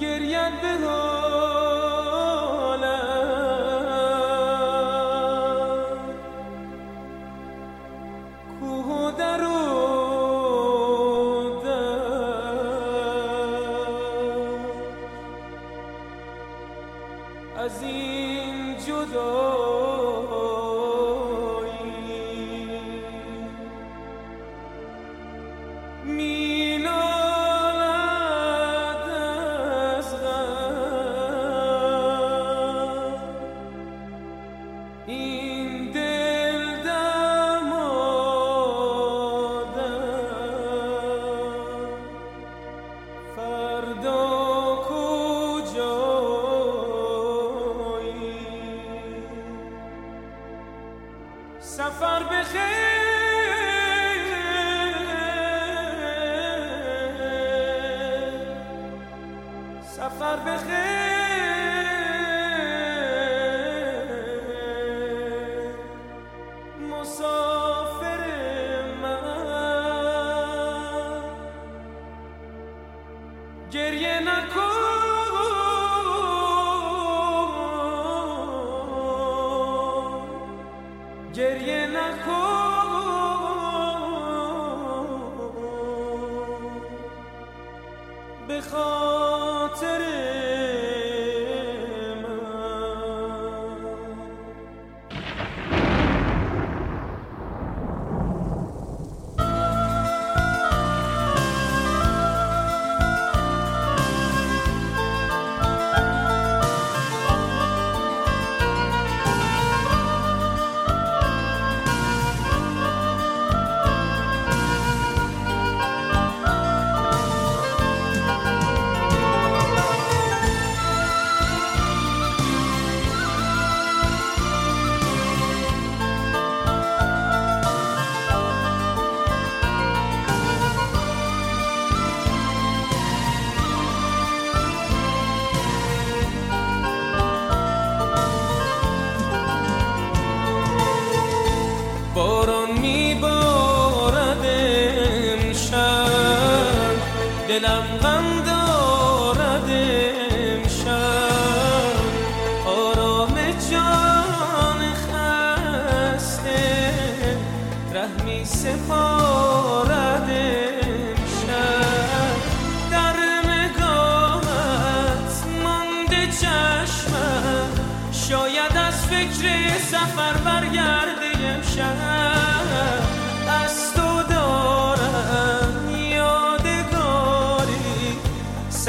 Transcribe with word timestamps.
گریم 0.00 0.60
به 0.62 0.78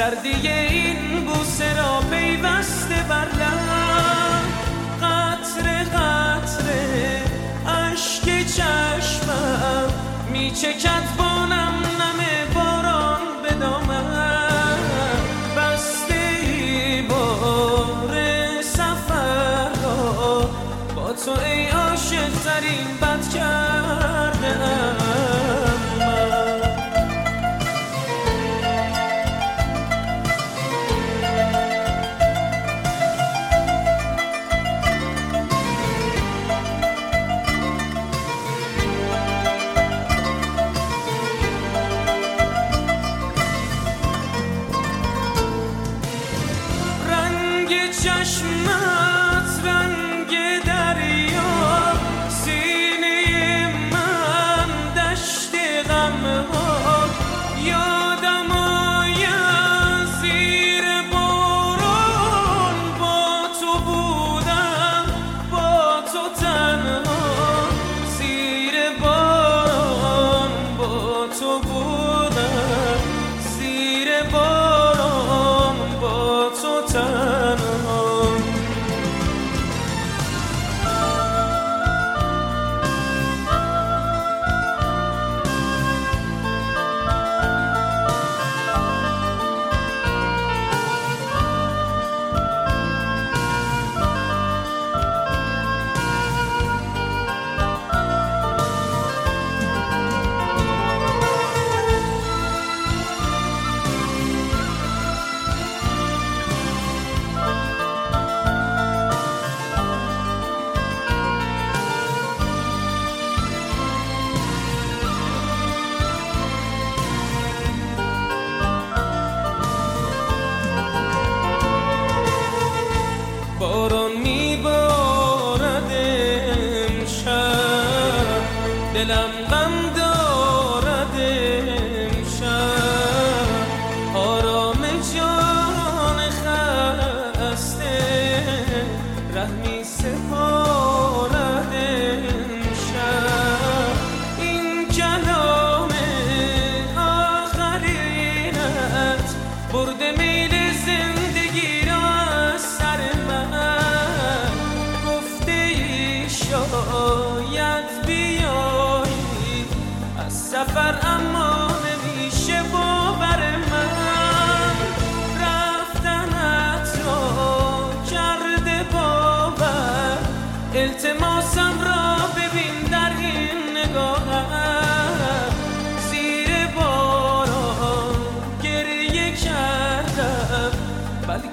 Verdiye 0.08 0.87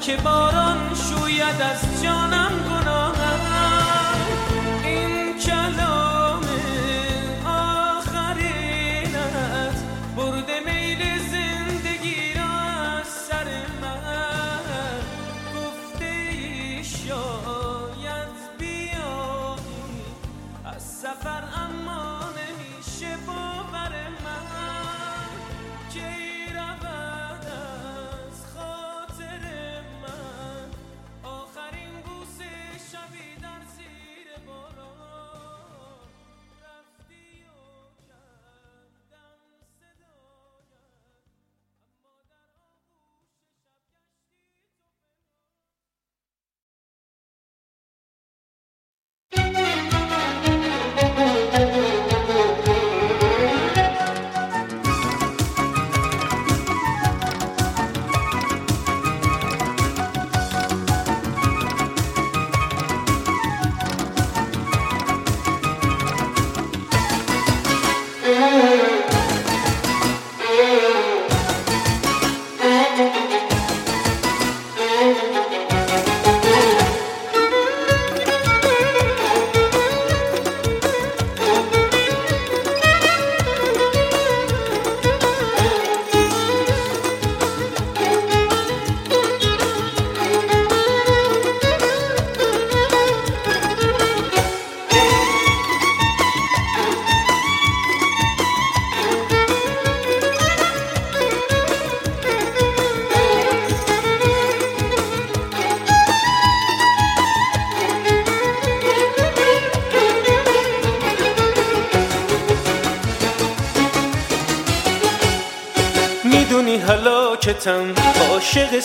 بلکه 0.06 0.22
باران 0.22 0.78
شوید 0.96 1.62
از 1.62 2.04
جانم 2.04 2.25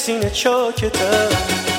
سینه 0.06 0.30
چاکتم 0.30 1.28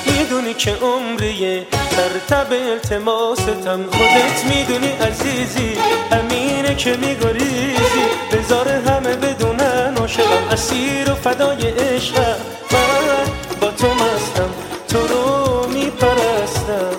می‌دونی 0.06 0.54
که 0.54 0.74
عمریه 0.82 1.66
در 1.70 2.36
تب 2.36 2.52
التماستم. 2.52 3.82
خودت 3.92 4.44
می‌دونی 4.44 4.92
عزیزی 4.92 5.78
همینه 6.10 6.74
که 6.74 6.96
میگریزی. 6.96 8.04
بذار 8.32 8.68
همه 8.68 9.16
بدونن 9.16 9.96
عاشقم 9.96 10.48
اسیر 10.50 11.10
و 11.10 11.14
فدای 11.14 11.70
عشقم. 11.70 12.36
من 12.72 13.26
با 13.60 13.70
تو 13.70 13.86
مستم 13.86 14.50
تو 14.88 15.06
رو 15.06 15.66
میپرستم. 15.66 16.96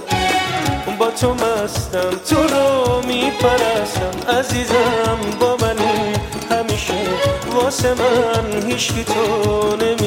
با 0.99 1.11
تو 1.11 1.33
مستم 1.33 2.09
تو 2.29 2.35
رو 2.35 3.01
میپرستم. 3.07 4.33
عزیزم 4.39 5.19
با 5.39 5.57
منی 5.61 6.13
همیشه. 6.51 6.93
واسه 7.51 7.93
من 7.93 8.67
هیچکی 8.67 9.03
تو 9.03 9.75
نمیشه 9.75 10.02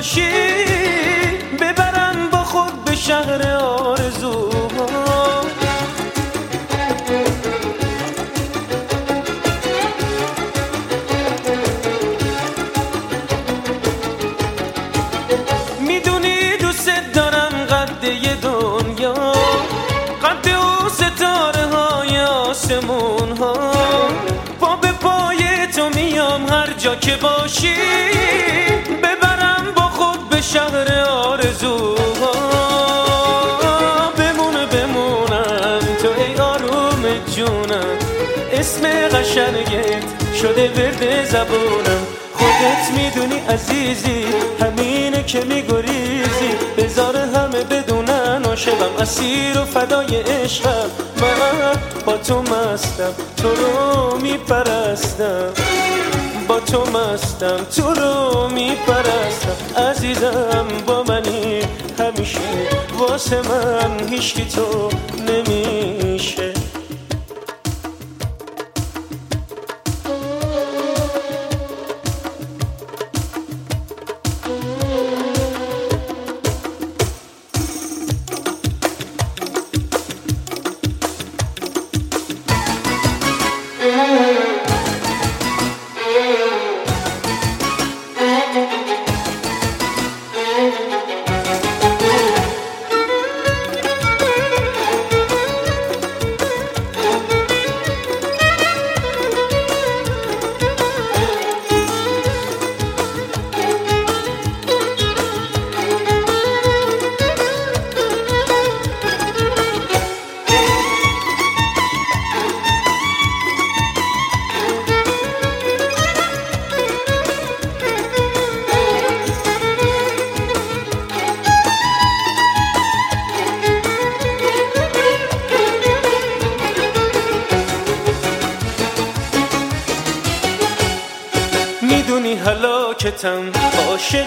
باشی 0.00 0.30
ببرم 1.60 2.28
با 2.32 2.44
خود 2.44 2.84
به 2.84 2.96
شهر 2.96 3.56
آرزوها 3.56 4.86
می‌دونی 15.80 16.56
دوست 16.60 16.90
دارم 17.14 17.66
قده 17.70 18.34
دنیا 18.34 19.14
قد 20.22 20.48
او 20.48 20.88
ستاره 20.88 21.66
های 21.66 22.20
آسمون 22.20 23.36
ها. 23.36 23.72
پا 24.60 24.76
به 24.76 24.92
پای 24.92 25.66
تو 25.76 25.88
میام 25.88 26.46
هر 26.46 26.72
جا 26.78 26.94
که 26.94 27.16
باشی. 27.16 27.74
شهر 30.52 31.04
آرزوها 31.08 32.32
بمونه 34.18 34.66
بمونم 34.66 35.80
تو 36.02 36.08
ای 36.18 36.40
آروم 36.40 37.02
جونم. 37.36 37.96
اسم 38.52 38.82
قشنگت 39.08 40.04
شده 40.42 40.68
ورد 40.68 41.24
زبونم. 41.24 42.06
خودت 42.34 42.90
می‌دونی 42.96 43.38
عزیزی 43.48 44.24
همینه 44.60 45.22
که 45.22 45.40
میگریزی. 45.40 46.50
بذار 46.78 47.16
همه 47.16 47.64
بدونن 47.64 48.44
عاشقم 48.44 48.96
اسیر 48.98 49.58
و 49.58 49.64
فدای 49.64 50.16
عشقم. 50.16 50.90
من 51.20 51.80
با 52.06 52.16
تو 52.16 52.42
مستم 52.42 53.14
تو 53.36 53.48
رو 53.48 54.16
میپرستم. 54.16 55.52
با 56.50 56.60
تو 56.60 56.84
مستم 56.90 57.64
تو 57.76 57.94
رو 57.94 58.48
میپرستم. 58.48 59.80
عزیزم 59.82 60.66
با 60.86 61.02
منی 61.02 61.60
همیشه. 61.98 62.40
واسه 62.98 63.36
من 63.42 64.08
هیچکی 64.08 64.44
تو 64.44 64.88
نمیشه. 65.26 66.49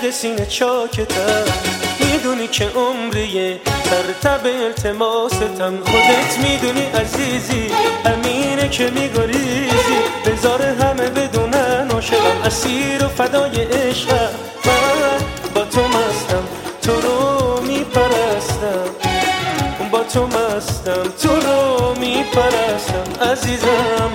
عاشق 0.04 0.16
سینه 0.16 0.46
چاکتم 0.46 1.44
می‌دونی 2.00 2.48
که 2.48 2.70
عمریه 2.76 3.62
ترتب 3.84 4.46
التماستم 4.46 5.78
خودت 5.86 6.38
می‌دونی 6.40 6.86
عزیزی 6.86 7.72
امینه 8.06 8.70
که 8.70 8.90
میگریزی. 8.90 9.98
بذار 10.26 10.62
همه 10.62 11.10
بدونن 11.10 11.92
عاشقم 11.92 12.42
اسیر 12.46 13.06
و 13.06 13.08
فدای 13.08 13.64
عشقم. 13.64 14.30
من 14.66 15.20
با 15.56 15.62
تو 15.62 15.82
مستم 15.88 16.44
تو 16.82 17.02
رو 17.02 17.62
میپرستم. 17.62 18.90
با 19.92 20.04
تو 20.04 20.28
مستم 20.28 21.04
تو 21.22 21.30
رو 21.30 21.96
میپرستم. 22.00 23.26
عزیزم 23.32 24.12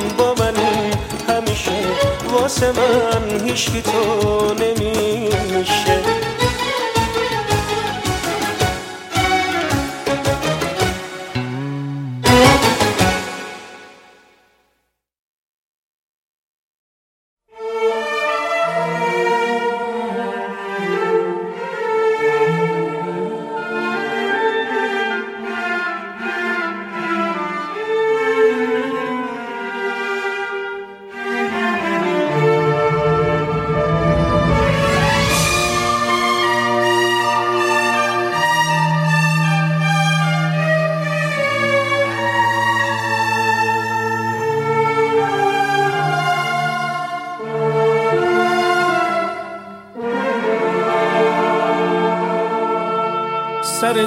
واسه 2.41 2.73
من 2.73 3.47
هیچکی 3.47 3.83
تو 3.83 4.55
نمیشه. 4.55 6.28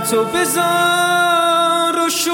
تو 0.09 0.25
بذار 0.25 1.99
و 2.05 2.09
شونم 2.09 2.31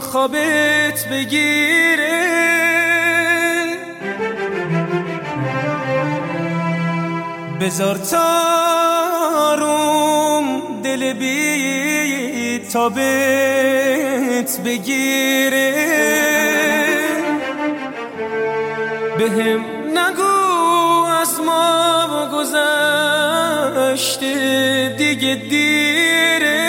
خوابت 0.00 1.08
بگیره. 1.10 2.20
بذار 7.60 7.96
تاروم 7.96 9.62
دل 10.82 11.12
بی 11.12 12.58
تابت 12.72 13.00
بگیره. 14.64 15.74
بهم 19.18 19.69
گذشته 23.90 24.94
دیگه 24.98 25.34
دیره. 25.34 26.60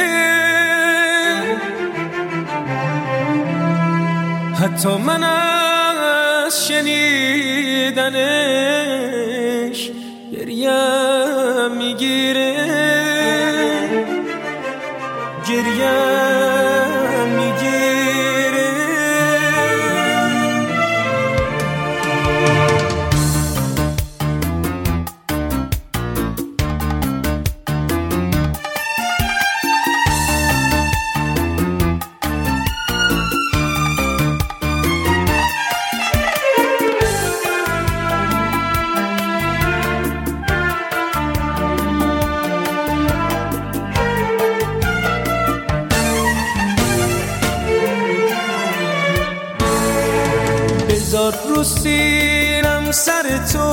حتی 4.61 4.89
من 4.89 5.23
از 5.23 6.67
شنیدنش 6.67 8.11
گریم 10.31 11.71
می‌گیره. 11.77 12.55
گریم 15.49 16.30
بذار 51.21 51.33
رو 51.55 51.63
سیرم 51.63 52.91
سر 52.91 53.23
تو. 53.53 53.71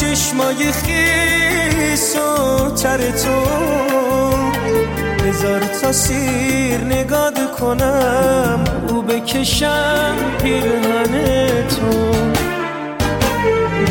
چشمای 0.00 0.72
خیس 0.72 2.16
و 2.16 2.70
تر 2.70 2.98
تو. 2.98 3.40
بذار 5.24 5.60
تا 5.60 5.92
سیر 5.92 6.80
نگاد 6.84 7.52
کنم 7.60 8.64
او 8.88 9.02
بکشم 9.02 10.14
پیرهن 10.42 11.14
تو. 11.68 12.12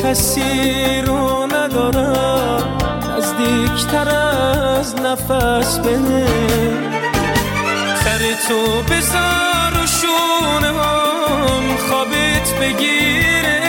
کسی 0.02 1.02
رو 1.06 1.46
ندارم. 1.46 2.78
نزدیکتر 3.16 4.08
از 4.78 4.94
نفس 4.96 5.78
بهم 5.78 6.92
سر 8.04 8.18
تو 8.48 8.82
بذار 8.82 9.82
و 9.82 9.86
شونه 9.86 10.66
هم 10.66 11.76
خوابت 11.88 12.54
بگیره. 12.60 13.60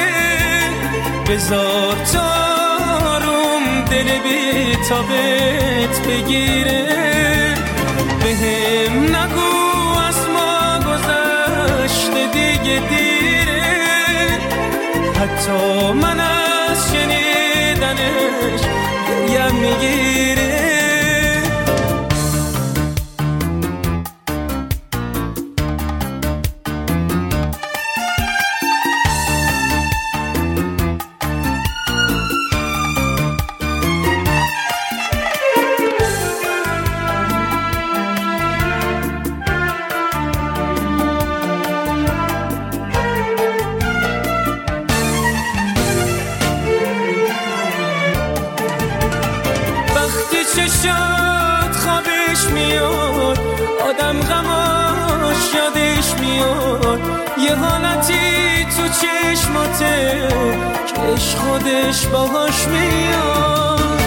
بذار 1.30 1.96
تاروم 2.14 3.86
دل 3.92 4.04
بی 4.04 4.76
تابت 4.90 6.08
بگیره. 6.08 6.84
بهم 8.24 9.16
نگو 9.16 10.00
از 10.08 10.28
ما 10.34 10.80
گذشته 10.80 12.28
دیگه 12.34 12.82
دیره 12.90 13.13
حتی 15.24 15.92
من 15.94 16.20
از 16.20 16.92
شنیدنش 16.92 18.62
گریم 19.30 19.56
می‌گیره 19.56 20.73
میاد. 56.34 57.00
یه 57.38 57.56
حالتی 57.56 58.66
تو 58.66 58.84
چشماته 58.88 60.28
کش 60.86 61.36
خودش 61.36 62.08
باهاش 62.08 62.68
میاد. 62.68 64.02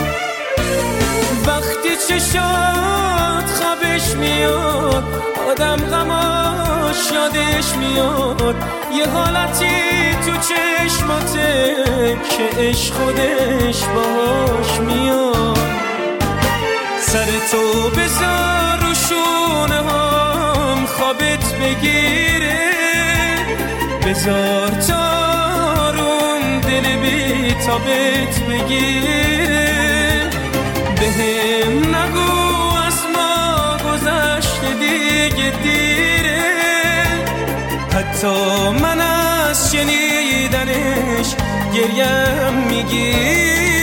وقتی 1.47 1.97
چشات 2.09 3.47
خوابش 3.61 4.16
میاد 4.16 5.04
آدم 5.50 5.76
غماش 5.76 7.12
یادش 7.12 7.76
میاد. 7.76 8.54
یه 8.95 9.06
حالتی 9.09 10.14
تو 10.26 10.33
چشماته 10.37 11.76
که 12.30 12.61
عشق 12.61 12.95
خودش 12.95 13.85
باهاش 13.85 14.80
میاد. 14.80 15.59
سر 17.00 17.26
تو 17.50 17.90
بذار 17.90 18.78
رو 18.80 18.95
شونه 18.95 19.76
هم 19.76 20.05
خوابت 20.96 21.54
بگیره. 21.60 22.58
بذار 24.06 24.68
تارون 24.68 26.60
دل 26.60 26.96
بی 26.96 27.54
تابت 27.66 28.40
بگیره. 28.48 29.66
هم 31.66 31.96
نگو 31.96 32.32
از 32.86 32.98
ما 33.14 33.76
گذشته 33.76 34.70
دیگه 34.80 35.52
دیره. 35.62 36.44
حتی 37.94 38.34
من 38.82 39.00
از 39.00 39.72
شنیدنش 39.72 41.28
گریم 41.74 42.54
می‌گیره. 42.68 43.75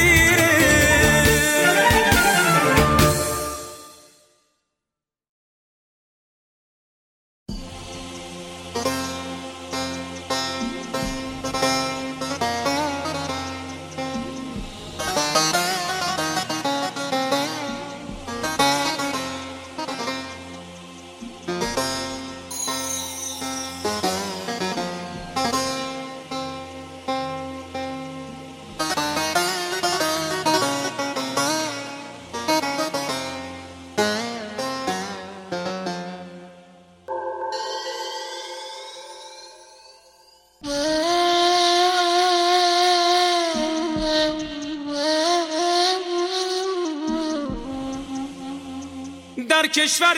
کشور 49.84 50.18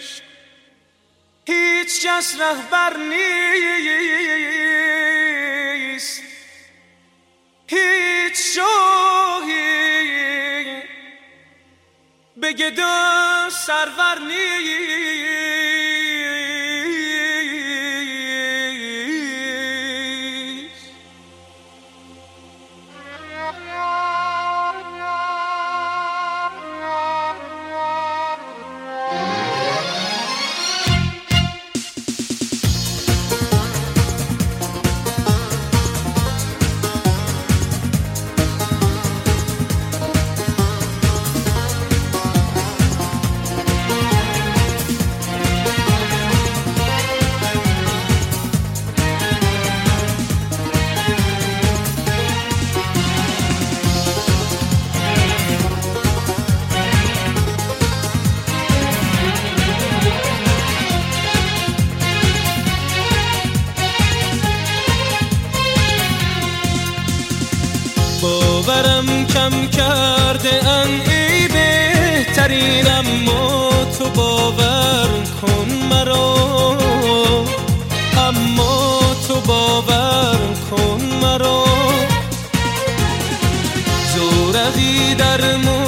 عشق 0.00 0.22
هیچ 1.46 2.06
کس 2.06 2.40
رهبر 2.40 2.96
نیست. 2.96 4.26
هیچ 7.68 8.36
شاهی 8.54 9.52
به 12.36 12.52
گدا 12.52 13.50
سرور 13.50 14.18
نیست. 14.18 15.45
کم 69.36 69.66
کرده 69.66 70.68
ان 70.68 70.88
ای 71.10 71.48
بهترین 71.48 72.86
اما 72.86 73.70
تو 73.98 74.08
باور 74.10 75.08
کن 75.40 75.68
مرا. 75.90 76.36
اما 78.28 79.00
تو 79.28 79.40
باور 79.40 80.38
کن 80.70 81.02
مرا. 81.22 81.64
زورقی 84.14 85.14
در 85.14 85.56
موج 85.56 85.85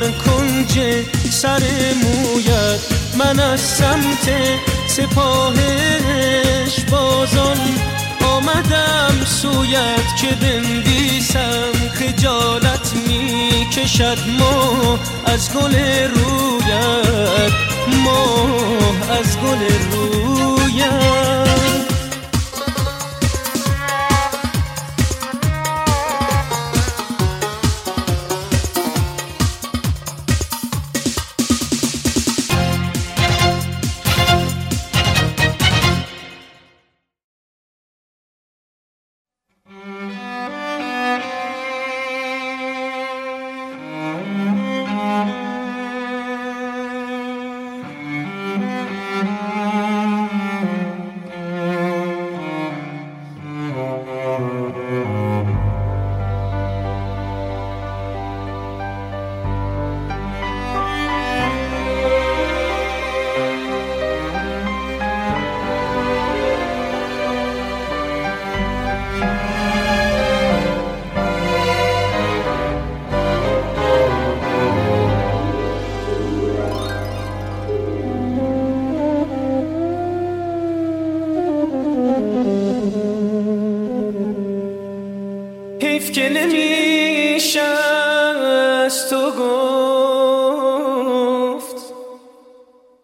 در 0.00 0.10
کنج 0.10 0.80
سر 1.30 1.62
مویت 2.02 2.80
من 3.18 3.40
از 3.40 3.60
سمت 3.60 4.30
سپاهش 4.86 6.80
بازان 6.90 7.56
آمدم 8.24 9.24
سویت 9.24 10.16
که 10.20 10.26
بندیسم 10.26 11.72
خجالت 11.94 12.92
می 13.08 13.66
کشد 13.72 14.18
ما 14.38 14.98
از 15.26 15.50
گل 15.52 15.74
رویت 16.08 17.52
ما 18.04 18.48
از 19.10 19.38
گل 19.38 19.62
رویت. 19.92 21.45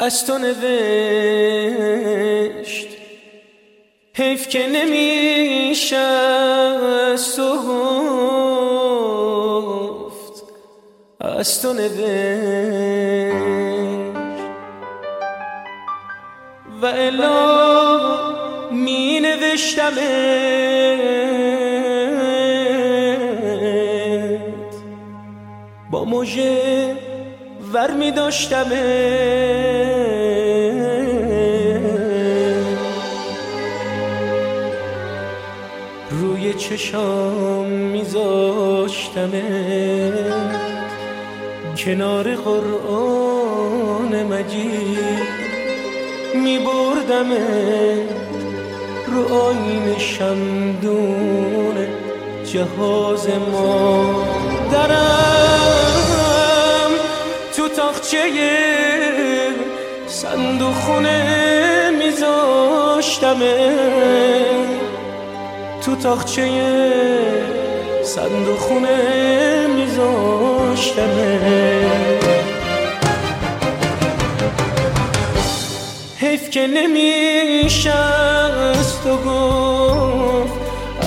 از 0.02 0.26
تو 0.26 0.38
نوشت. 0.38 1.78
حیف 4.14 4.48
که 4.48 4.66
نمیشه 4.66 5.96
از 5.96 7.36
تو 7.36 7.56
گفت 10.02 10.42
از 11.20 11.62
تو 11.62 11.72
نوشت. 11.72 12.02
و 16.82 16.86
الا 16.86 18.02
می 18.70 19.20
با 25.90 26.04
موژه 26.04 27.11
ور 27.72 27.90
می 27.90 28.10
داشتم 28.10 28.66
روی 36.10 36.54
چشام 36.54 37.66
میذاشتم 37.66 39.30
کنار 41.76 42.34
قرآن 42.34 44.22
مجید 44.22 45.42
می 46.34 46.58
بردم 46.58 47.30
رو 49.06 49.34
آین 49.34 49.98
شمدون 49.98 51.86
جهاز 52.44 53.28
ما. 53.28 54.24
درم 54.72 55.81
تاخچه 58.12 59.52
صندوق 60.06 60.74
خونه 60.74 61.90
میذاشتم 61.98 63.38
تو 65.84 65.96
تاخچه 65.96 66.48
صندوق 68.04 68.58
خونه 68.58 69.66
میذاشتم 69.66 71.10
حیف 76.18 76.50
که 76.50 76.66
نمیشه 76.66 77.94
از 77.94 79.02
تو 79.02 79.16
گفت 79.16 80.52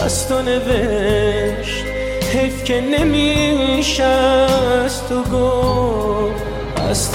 از 0.06 0.28
تو 0.28 0.42
نوشت. 0.42 1.86
حیف 2.34 2.64
که 2.64 2.82
نمیشه 2.82 4.04
از 4.04 5.08
تو 5.08 5.24
گفت 5.24 6.55
از 6.90 7.10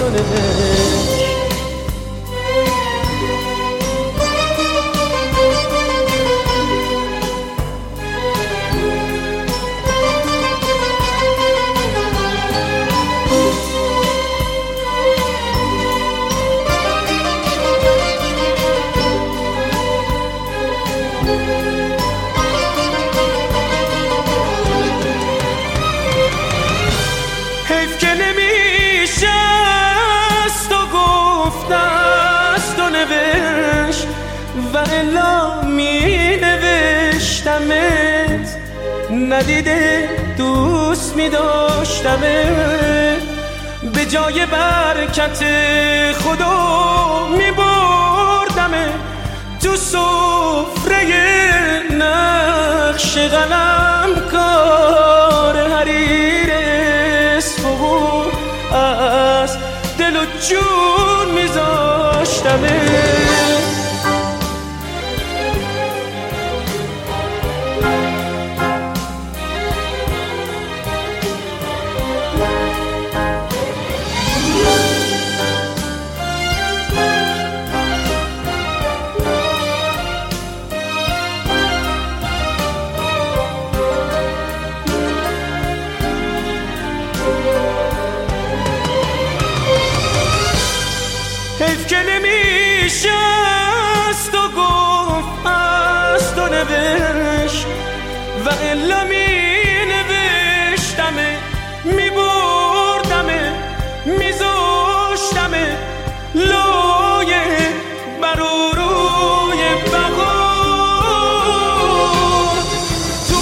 ندیده 39.32 40.08
دوست 40.38 41.16
می 41.16 41.28
داشتمت 41.28 42.20
به 43.94 44.06
جای 44.06 44.46
برکت 44.46 45.44
خدا 46.14 47.28
می 47.38 47.50
بردمت 47.50 48.90
تو 49.62 49.76
سفره 49.76 51.06
نقش 51.92 53.18
غلم 53.18 54.28
کار 54.30 55.68
حریر 55.68 56.50
اسفو 57.36 58.24
از 58.76 59.56
دل 59.98 60.16
و 60.16 60.24
جون 60.48 61.34
میذاشتمه. 61.34 62.80
حیف 62.80 63.19
حالا 98.90 99.04
می 99.04 99.84
نوشتمه 99.90 101.30
می 101.84 102.10
بردمه 102.10 103.52
می 104.06 104.32
زشتمه 104.32 105.66
لایه 106.34 107.68
بر 108.22 108.34
روی 108.34 109.62
بغور 109.92 111.02
تو 113.28 113.36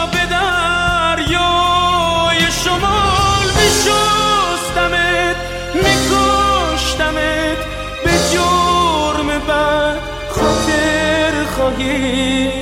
آب 0.00 0.12
دریای 0.30 2.40
شمال 2.64 3.46
می 3.56 3.68
شستمت 3.84 5.36
می 5.74 5.94
کشتمت 6.10 7.60
به 8.04 8.12
جرم 8.32 9.28
بر 9.48 9.96
خاطر 10.30 11.32
خواهی. 11.56 12.52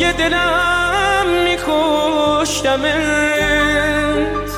یه 0.00 0.12
دلم 0.12 0.73
میکشتمت 2.54 4.50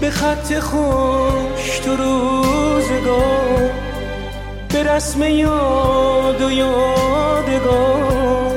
به 0.00 0.10
خط 0.10 0.58
خوش 0.58 1.78
تو 1.84 1.96
روزگار 1.96 3.70
به 4.68 4.82
رسم 4.82 5.22
یاد 5.22 6.42
و 6.42 6.50
یادگار 6.50 8.52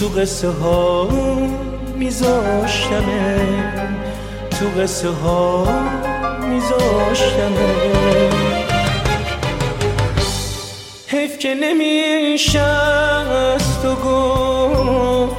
تو 0.00 0.08
قصه 0.08 0.48
ها 0.48 1.08
میذاشتمه 1.96 3.40
تو 4.50 4.80
قصه 4.80 5.08
ها 5.08 5.66
میذاشتمه. 6.48 8.33
حیف 11.14 11.38
که 11.38 11.54
نمیشه 11.54 12.60
از 12.60 13.82
تو 13.82 13.94
گفت 13.94 15.36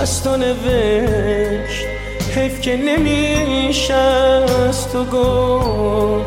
از 0.00 0.22
تو 0.22 0.36
نوشت. 0.36 1.86
حیف 2.34 2.60
که 2.60 2.76
نمیشه 2.76 3.94
از 3.94 4.88
تو 4.92 5.04
گفت 5.04 6.26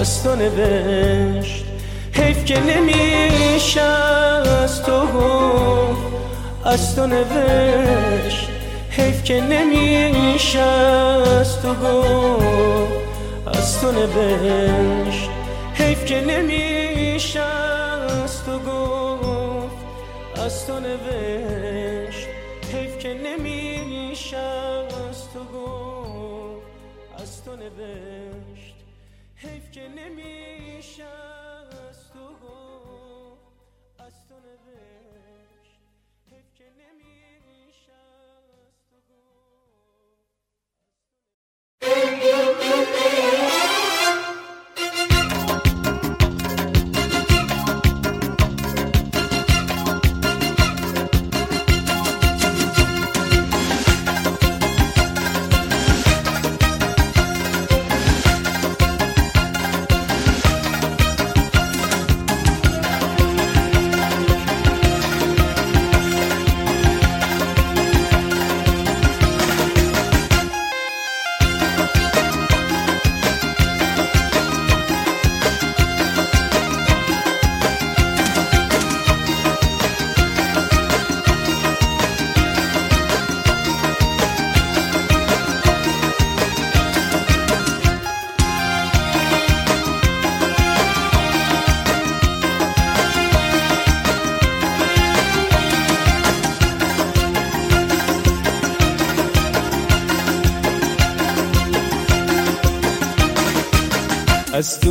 از 0.00 0.22
تو 0.22 0.36
نوشت. 0.36 1.64
حیف 2.12 2.44
که 2.44 2.60
نمیشه 2.60 3.80
از 3.80 4.82
تو 4.82 5.06
گفت 5.06 6.02
از 6.64 6.96
تو 6.96 7.06
نوشت. 7.06 8.48
حیف 8.90 9.24
که 9.24 9.40
نمیشه 9.40 10.60
از 10.60 11.62
تو 11.62 11.74
گفت 11.74 12.92
از 13.46 13.80
تو 13.80 13.92
نوشت. 13.92 15.30
حیف 15.74 16.04
که 16.04 16.20
گفت 16.20 17.63
از 20.44 20.66
تو 20.66 20.80
نوشت 20.80 22.28
حیف 22.72 22.98
که 22.98 23.14
نمیشه 23.14 24.36
از 24.36 25.32
تو 25.32 25.44
گفت 25.44 26.66
از 27.18 27.44
تو 27.44 27.56
نوشت 27.56 28.74
حیف 29.36 29.70
که 29.72 29.88
نمیشه 29.88 31.04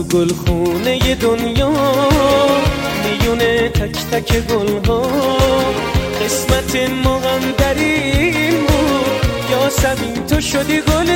تو 0.04 0.18
گل 0.18 0.34
خونه 0.34 1.16
دنیا 1.16 1.72
میونه 3.04 3.70
تک 3.70 3.92
تک 4.12 4.48
گل 4.48 4.86
ها 4.88 5.02
قسمت 6.24 6.76
ما 7.04 7.20
هم 7.20 7.52
در 7.58 7.74
این 7.74 8.60
بود 8.60 10.26
تو 10.28 10.42
شدی 10.42 10.82
گل 10.82 11.12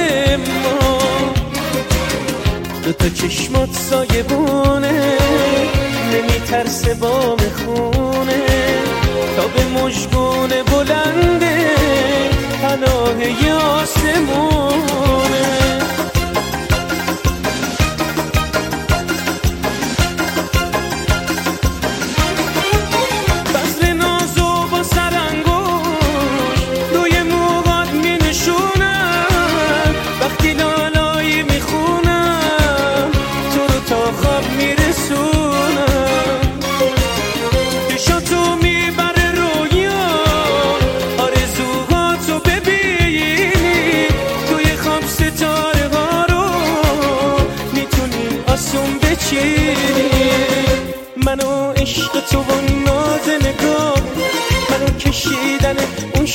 ما. 0.63 0.97
دو 2.85 2.93
تا 2.93 3.09
چشمات 3.09 3.73
سایه 3.73 4.23
بونه 4.23 5.17
نمیترسه 6.13 6.93
بام 6.93 7.37
خونه. 7.37 8.45
تا 9.37 9.47
به 9.47 9.65
مشگون 9.81 10.49
بلنده 10.49 11.69
پناه 12.61 13.19
یاسمونه. 13.47 14.87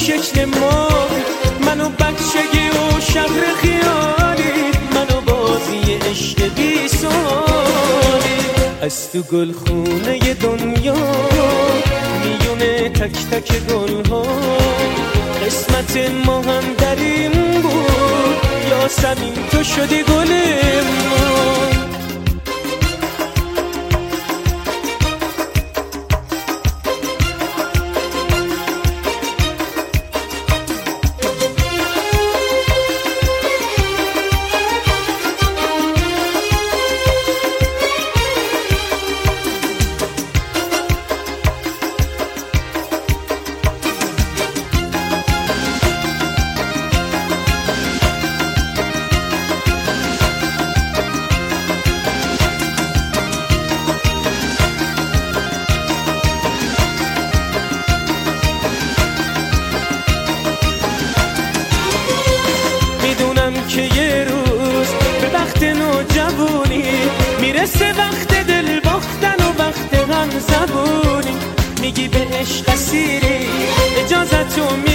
شکل 0.03 0.45
ما 0.45 0.89
منو 1.67 1.89
بچگی 1.89 2.69
و 2.69 3.01
شهر 3.01 3.55
خیالی. 3.63 4.53
منو 4.95 5.21
بازی 5.21 5.93
عشق 6.11 6.55
بی 6.55 6.89
سالی. 6.89 8.39
از 8.83 9.13
تو 9.13 9.23
گل 9.23 9.53
خونه 9.53 10.35
دنیا 10.35 10.95
میونه 12.25 12.89
تک 12.89 13.13
تک 13.31 13.61
گل 13.69 14.11
ها 14.11 14.23
قسمت 15.47 16.11
ما 16.27 16.43
هم 16.43 16.75
در 16.79 16.97
این 16.97 17.63
بود. 17.63 18.37
یا 18.71 18.89
سمین 18.89 19.35
تو 19.51 19.65
شدی 19.65 20.03
گل 20.03 20.33
ما 21.11 21.92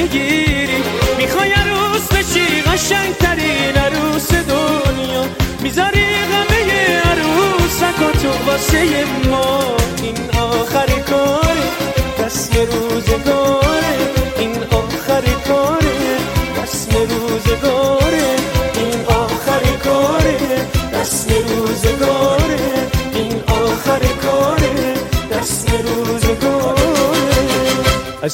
می‌گیری 0.07 0.83
می‌خوای 1.17 1.51
عروس 1.51 2.07
بشی 2.07 2.61
قشنگ 2.61 3.15
ترین 3.15 3.77
عروس 3.77 4.31
دنیا. 4.31 5.25
می‌ذاری 5.61 6.05
غمه 6.31 7.01
عروسک 7.01 8.01
و 8.01 8.11
تو 8.11 8.51
واسه 8.51 9.05
ما. 9.29 9.77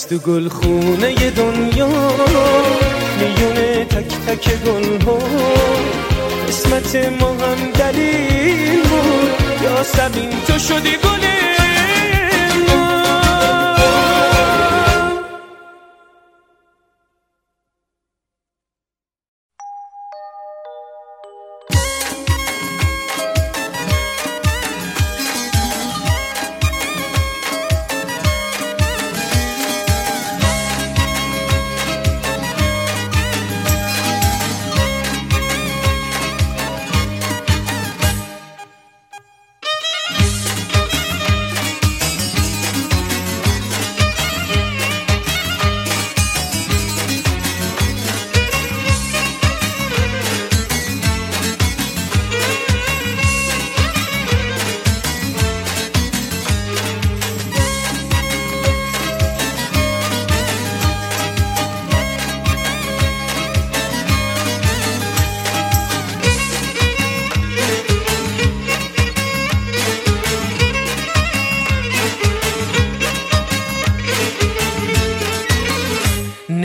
تو 0.09 0.17
گل 0.17 0.49
خونه 0.49 1.29
دنیا 1.29 1.87
میونه 3.19 3.85
تک 3.85 4.11
تک 4.27 4.63
گل 4.65 5.01
ها 5.01 5.17
قسمت 6.47 6.95
ما 7.21 7.29
هم 7.29 7.71
دلیل 7.71 8.81
بود 8.81 9.63
یا 9.63 9.83
سبین 9.83 10.29
تو 10.47 10.59
شدی 10.59 10.97
گلی. 10.97 11.52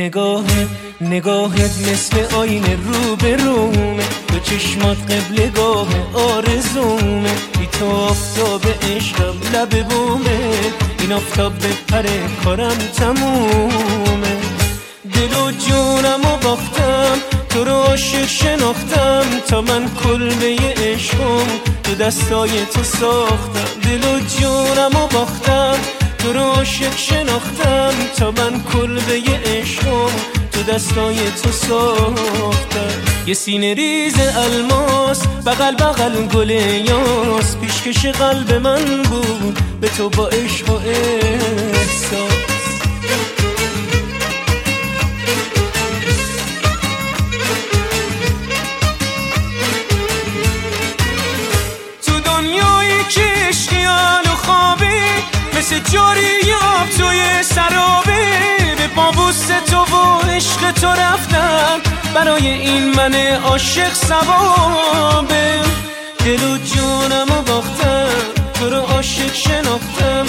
نگاه 0.09 0.45
نگاهت 1.01 1.89
مثل 1.89 2.35
آینه 2.35 2.77
رو 2.87 3.17
به 3.17 3.37
رومه 3.37 4.09
تو 4.29 4.41
چشمات 4.41 4.97
قبل 5.13 5.51
گاه 5.51 5.89
آرزومه. 6.15 7.35
بی 7.59 7.67
تو 7.67 7.91
آفتاب 7.91 8.63
عشقم 8.83 9.35
لب 9.55 9.89
بومه. 9.89 10.55
این 11.01 11.13
آفتاب 11.13 11.53
پره 11.89 12.21
کارم 12.45 12.79
تمومه. 12.97 14.37
دل 15.15 15.37
و 15.37 15.51
جونم 15.51 16.25
و 16.25 16.37
باختم 16.37 17.19
تو 17.49 17.65
رو 17.65 17.73
عاشق 17.73 18.27
شناختم. 18.27 19.25
تا 19.49 19.61
من 19.61 19.91
کلبه 20.05 20.57
عشقم 20.77 21.47
تو 21.83 21.95
دستای 21.95 22.51
تو 22.75 22.83
ساختم. 22.83 23.81
دل 23.83 24.05
و 24.05 24.21
جونم 24.21 25.03
و 25.03 25.07
باختم. 25.07 25.98
تو 26.29 26.35
رو 26.35 26.41
عاشق 26.41 26.97
شناختم 26.97 27.93
تا 28.17 28.31
من 28.31 28.63
کلبه 28.73 29.23
عشقم 29.45 30.11
تو 30.53 30.63
دستای 30.63 31.17
تو 31.43 31.53
ساختم 31.53 33.03
یه 33.27 33.35
سینه 33.35 33.75
ریز 33.75 34.15
الماس 34.37 35.27
بغل 35.27 35.75
بغل 35.75 36.27
گل 36.27 36.51
یاس. 36.51 37.57
پیشکش 37.57 38.07
قلب 38.07 38.53
من 38.53 39.03
بود 39.03 39.59
به 39.81 39.89
تو 39.89 40.09
با 40.09 40.29
عشق 40.29 40.71
و 40.71 40.73
احساس. 40.73 42.48
مثل 55.69 55.79
جاری 55.79 56.53
آب 56.53 56.89
توی 56.99 57.43
سرابه 57.43 58.39
به. 58.79 58.89
بابوس 58.97 59.47
تو 59.47 59.97
و 59.97 60.21
عشق 60.31 60.71
تو 60.71 60.87
رفتم. 60.87 61.81
برای 62.15 62.49
این 62.49 62.95
من 62.95 63.15
عاشق 63.45 63.95
سوابه 63.95 65.61
دل 66.19 66.43
و 66.43 66.59
جونم 66.59 67.39
و 67.39 67.43
باختم. 67.43 68.09
تو 68.55 68.71
رو 68.71 68.77
عاشق 68.77 69.35
شناختم. 69.35 70.27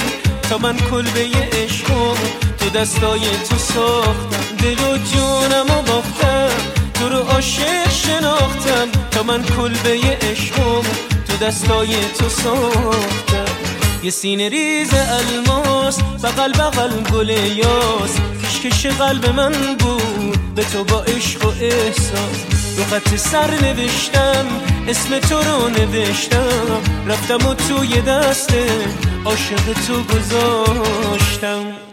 تا 0.49 0.57
من 0.57 0.77
کلبه 0.77 1.29
عشقم 1.53 2.17
تو 2.59 2.69
دستای 2.69 3.21
تو 3.49 3.57
ساختم. 3.57 4.55
دل 4.57 4.79
و 4.79 4.97
جونم 4.97 5.77
و 5.77 5.81
باختم. 5.81 6.49
تو 6.93 7.09
رو 7.09 7.19
عاشق 7.19 7.89
شناختم. 7.89 8.87
تا 9.11 9.23
من 9.23 9.43
کلبه 9.43 10.17
عشقم 10.21 10.83
تو 11.27 11.45
دستای 11.45 11.95
تو 12.19 12.29
ساختم. 12.29 13.78
یه 14.03 14.11
سینه 14.11 14.49
ریز 14.49 14.93
الماس 14.93 15.99
بغل 16.23 16.53
بغل 16.53 17.03
گل 17.13 17.29
یاس. 17.29 18.17
پیشکش 18.41 18.85
قلب 18.85 19.29
من 19.29 19.51
بود 19.79 20.55
به 20.55 20.63
تو 20.63 20.83
با 20.83 21.01
عشق 21.01 21.45
و 21.45 21.47
احساس. 21.47 22.45
رو 22.77 22.83
خط 22.83 23.15
سر 23.15 23.51
نوشتم 23.51 24.45
اسم 24.87 25.19
تو 25.19 25.35
رو 25.35 25.69
نوشتم. 25.69 26.81
رفتم 27.07 27.47
و 27.47 27.53
توی 27.53 28.01
دست 28.01 28.53
عاشق 29.25 29.73
تو 29.87 30.03
گذاشتم. 30.03 31.88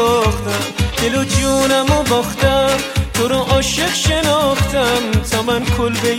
ساختم. 0.00 0.64
دل 1.02 1.14
و 1.14 1.24
جونم 1.24 1.86
و 1.90 2.02
باختم. 2.02 2.76
تو 3.14 3.28
رو 3.28 3.36
عاشق 3.36 3.94
شناختم. 3.94 5.10
تا 5.30 5.42
من 5.42 5.64
کلبه 5.64 6.16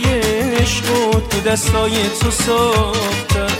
عشق 0.60 0.84
تو 1.30 1.40
دستای 1.40 1.92
تو 2.20 2.30
ساختم. 2.30 3.56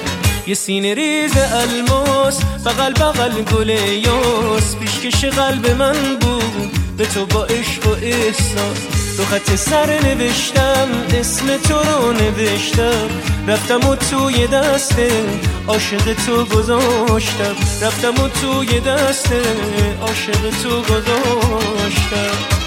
یه 0.46 0.54
سینه 0.54 0.94
ریز 0.94 1.32
الماس 1.36 2.40
بغل 2.66 2.92
بغل 2.92 3.42
گل 3.42 3.68
یاس. 3.68 4.76
پیشکش 4.76 5.24
قلب 5.24 5.70
من 5.70 6.16
بود 6.20 6.70
به 6.96 7.06
تو 7.06 7.26
با 7.26 7.44
عشق 7.44 7.86
و 7.86 7.90
احساس. 7.90 8.78
رو 9.18 9.24
خط 9.24 9.54
سر 9.54 10.00
نوشتم 10.00 10.88
اسم 11.14 11.56
تو 11.56 11.74
رو 11.74 12.12
نوشتم. 12.12 13.08
رفتم 13.48 13.88
و 13.88 13.96
توی 13.96 14.46
دست 14.46 14.98
عاشق 15.68 16.14
تو 16.26 16.44
گذاشتم. 16.44 17.54
رفتم 17.82 18.24
و 18.24 18.28
توی 18.28 18.80
دست 18.80 19.32
عاشق 20.00 20.50
تو 20.62 20.82
گذاشتم. 20.82 22.61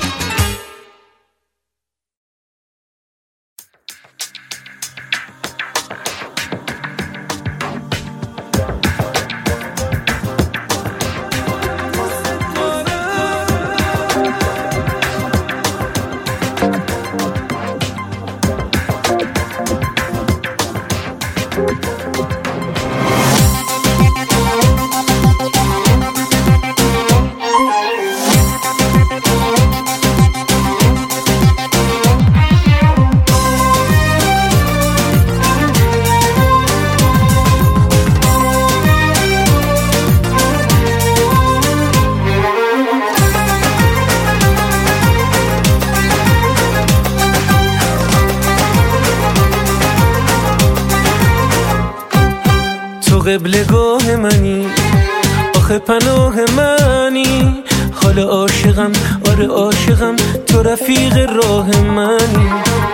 پناه 55.88 56.36
منی. 56.58 57.64
حال 57.94 58.20
عاشقم 58.20 58.92
آره 59.30 59.48
عاشقم 59.48 60.16
تو 60.48 60.64
رفیق 60.64 61.18
راه 61.18 61.82
منی. 61.82 62.50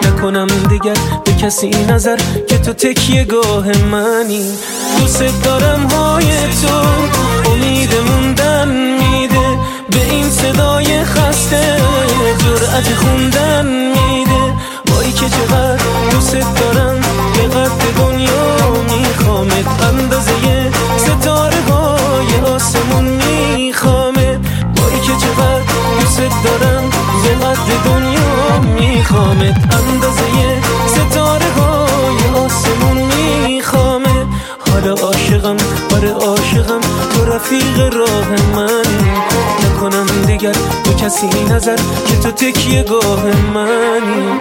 نکنم 0.05 0.47
دیگر 0.69 0.97
به 1.25 1.33
کسی 1.33 1.69
نظر 1.69 2.17
که 2.47 2.57
تو 2.57 2.73
تکیه 2.73 3.23
گاه 3.23 3.65
منی. 3.91 4.51
دوست 4.99 5.43
دارم 5.43 5.87
های 5.87 6.25
تو 6.61 7.51
امید 7.51 7.89
موندن 7.95 8.67
میده. 8.67 9.57
به 9.89 10.05
این 10.11 10.29
صدای 10.29 11.03
خسته 11.03 11.77
جرأت 12.39 12.93
خوندن 12.95 13.65
میده. 13.65 14.53
وای 14.87 15.11
که 15.11 15.29
چقدر 15.29 15.83
دوست 16.11 16.33
دارم 16.33 17.01
به 17.37 17.47
قد 17.47 17.71
دنیا 17.97 18.57
میخوامت 18.97 19.81
قد 27.51 27.85
دنیا 27.85 28.59
میخوامت 28.59 29.75
اندازه 29.75 30.61
ستاره 30.87 31.45
های 31.57 32.45
آسمون 32.45 32.97
میخوامه. 33.45 34.25
حالا 34.71 34.93
عاشقم 34.93 35.57
آره 35.95 36.11
عاشقم 36.11 36.79
تو 37.13 37.25
رفیق 37.25 37.79
راه 37.93 38.29
من. 38.55 38.85
نکنم 39.65 40.05
دیگر 40.27 40.55
تو 40.83 40.93
کسی 40.93 41.27
نظر 41.49 41.75
که 42.07 42.17
تو 42.23 42.31
تکیه 42.31 42.83
گاه 42.83 43.23
منی 43.53 44.39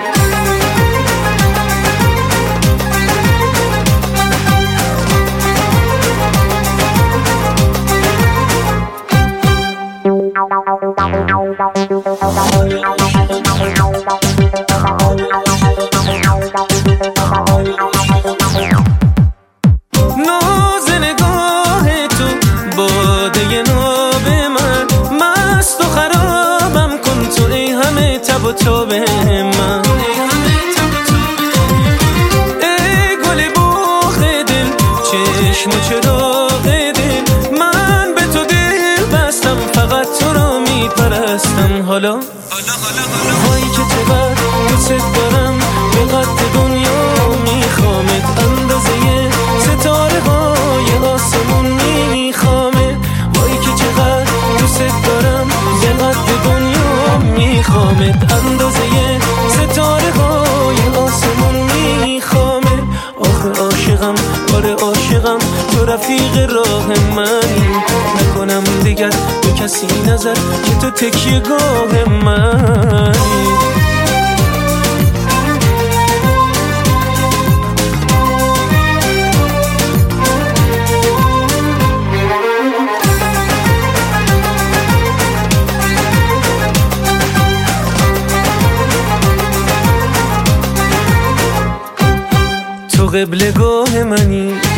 ناز 11.29 12.80
و 28.51 28.53
تاب 28.53 28.93
من. 28.93 29.83
ای 32.63 33.17
گل 33.25 33.49
باغ 33.57 34.19
دل 34.47 34.69
چشم 35.11 35.71
و 35.71 36.49
دل. 36.65 37.21
من 37.59 38.15
به 38.15 38.23
تو 38.23 38.45
دل 38.45 39.05
بستم 39.13 39.57
فقط 39.73 40.07
تو 40.21 40.33
را 40.33 40.59
میپرستم. 40.59 41.83
حالا؟ 41.87 42.13
هایی 43.49 43.65
که 43.65 43.83
چقدر 43.91 44.35
دوست 44.69 44.89
دارم 44.89 45.59
به 45.93 46.17
قد 46.17 46.55
دنیا 46.55 47.29
میخوامت 47.45 48.39
اندازه 48.39 49.31
ستاره 49.61 50.21
های 50.21 51.09
آسمون 51.15 51.67
میخوامه 52.13 52.97
وای 53.35 53.53
که 53.53 53.71
چقدر 53.79 54.31
دوست 54.59 55.07
دارم 55.07 55.49
به 55.81 56.05
قد 56.05 56.45
دنیا 56.45 57.19
میخوامت 57.37 58.30
رفیق 66.01 66.51
راه 66.51 66.87
منی 66.87 67.77
نکنم 68.21 68.65
دیگر 68.85 69.11
به 69.43 69.53
کسی 69.53 69.87
نظر 70.07 70.35
که 70.35 70.75
تو 70.81 70.91
تکیه 70.91 71.41
گاه 71.41 72.09
منی 72.09 73.11
تو 92.97 93.07
قبلگاه 93.07 94.05
منی. 94.05 94.70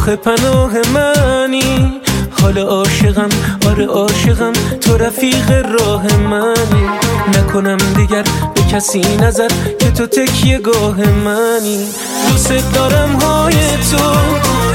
آخه 0.00 0.16
پناه 0.16 0.72
منی. 0.94 2.00
حال 2.42 2.58
عاشقم 2.58 3.28
آره 3.68 3.86
عاشقم 3.86 4.52
تو 4.80 4.96
رفیق 4.96 5.50
راه 5.50 6.16
منی. 6.16 6.86
نکنم 7.28 7.76
دیگر 7.96 8.22
به 8.54 8.62
کسی 8.72 9.00
نظر 9.00 9.48
که 9.78 9.90
تو 9.90 10.06
تکیه 10.06 10.58
گاه 10.58 10.96
منی. 10.96 11.88
دوست 12.28 12.74
دارم 12.74 13.12
های 13.14 13.54
تو 13.90 14.04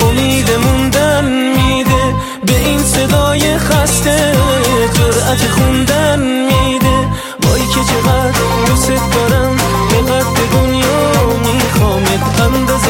امید 0.05 0.51
موندن 0.51 1.25
میده. 1.25 2.03
به 2.45 2.57
این 2.65 2.79
صدای 2.79 3.57
خسته 3.57 4.31
جرأت 4.93 5.51
خوندن 5.51 6.19
میده. 6.19 6.97
وای 7.43 7.61
که 7.61 7.81
چقدر 7.91 8.39
دوست 8.67 8.89
دارم 8.89 9.55
به 9.89 10.11
قد 10.11 10.25
دنیا 10.53 11.25
میخوامت 11.53 12.41
اندازه 12.41 12.89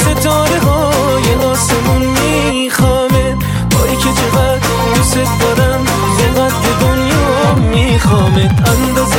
ستاره 0.00 0.93
های 1.14 1.34
آسمون 1.34 2.02
میخوامه. 2.02 3.36
وای 3.72 3.96
که 3.96 4.10
چقدر 4.20 4.58
دوست 4.94 5.14
دارم 5.40 5.84
به 6.16 6.40
قد 6.40 6.52
دنیا 6.80 7.54
میخوامت 7.54 8.68
اندازه 8.68 9.16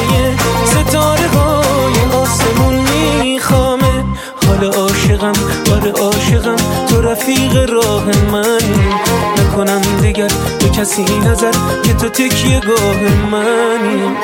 ستاره 0.66 1.28
های 1.28 2.22
آسمون 2.22 2.76
میخوامه. 3.22 4.04
حال 4.48 4.64
عاشقم 4.64 5.34
آره 5.72 5.92
عاشقم 5.92 6.56
تو 6.90 7.02
رفیق 7.02 7.70
راه 7.70 8.06
منی 8.32 8.96
نکنم 9.38 9.82
دیگر 10.02 10.32
به 10.60 10.70
کسی 10.70 11.04
نظر 11.04 11.52
که 11.84 11.94
تو 11.94 12.10
تکیه 12.10 12.60
گاه 12.60 13.00
منی 13.32 14.16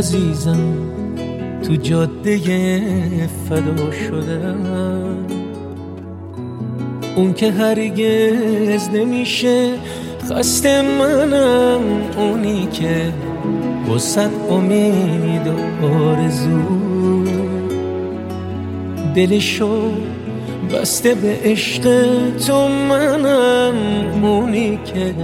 عزیزم 0.00 0.74
تو 1.62 1.76
جاده 1.76 2.38
فدا 3.48 3.90
شدم 3.90 5.26
اون 7.16 7.32
که 7.34 7.52
هرگز 7.52 8.88
نمیشه 8.88 9.70
خسته 10.30 10.82
منم 10.82 11.80
اونی 12.18 12.68
که 12.72 13.12
با 13.88 13.98
صد 13.98 14.30
امید 14.50 15.46
و 15.46 15.86
آرزو. 15.86 16.62
دلشو 19.14 19.92
بسته 20.72 21.14
به 21.14 21.38
عشق 21.44 22.06
تو 22.46 22.68
منم 22.68 24.24
اونی 24.24 24.78
که 24.84 25.14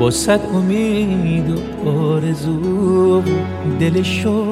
با 0.00 0.10
صد 0.10 0.40
امید 0.54 1.50
و 1.50 1.88
آرزو. 1.88 3.22
دلشو 3.80 4.44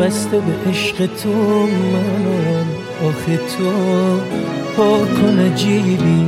بسته 0.00 0.38
به 0.38 0.70
عشق 0.70 1.06
تو 1.06 1.28
منم 1.28 2.66
آخه 3.06 3.36
تو. 3.36 3.70
پاک 4.76 5.24
و 5.24 5.30
نجیبی 5.30 6.26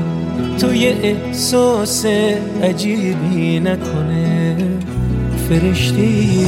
تو 0.58 0.74
یه 0.74 0.96
احساس 1.02 2.06
عجیبی 2.62 3.60
نکنه. 3.60 4.56
فرشتی 5.48 6.46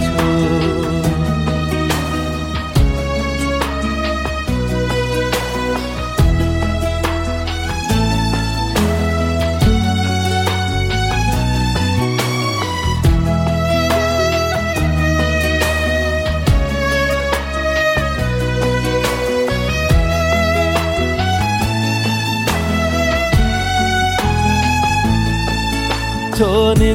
تو. 0.00 0.17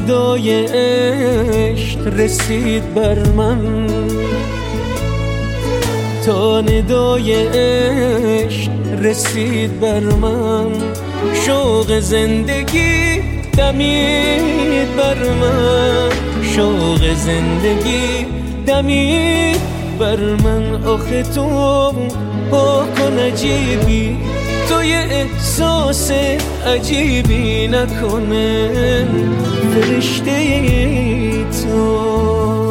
تا 0.04 0.10
ندای 0.10 0.66
عشق 0.66 2.20
رسید 2.20 2.94
بر 2.94 3.18
من. 3.36 3.86
تا 6.26 6.60
ندای 6.60 7.32
عشق 7.32 8.70
رسید 9.02 9.80
بر 9.80 10.00
من. 10.00 10.66
شوق 11.46 11.98
زندگی 11.98 13.20
دمید 13.56 14.96
بر 14.96 15.18
من. 15.40 16.10
شوق 16.42 17.14
زندگی 17.14 18.26
دمید 18.66 19.60
بر 19.98 20.20
من. 20.44 20.84
آخه 20.84 21.22
تو 21.22 21.92
با 22.50 22.84
کن 22.98 23.18
عجیبی. 23.18 24.16
تو 24.68 24.84
یه 24.84 25.26
احساس 25.54 26.10
عجیبی 26.66 27.68
نکنه. 27.68 28.68
فرشته 29.74 30.36
تو. 31.44 32.63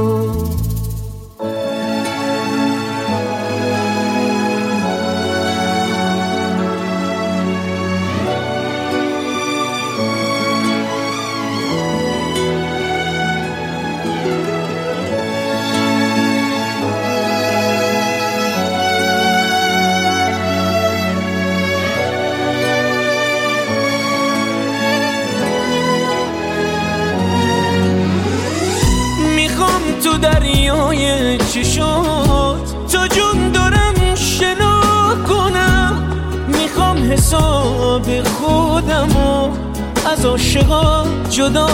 از 40.24 40.30
عاشقا 40.30 41.06
جدا 41.30 41.68